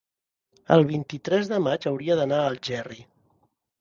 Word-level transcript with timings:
el 0.75 0.85
vint-i-tres 0.91 1.51
de 1.53 1.59
maig 1.65 1.85
hauria 1.91 2.17
d'anar 2.21 2.41
a 2.45 2.49
Algerri. 2.55 2.99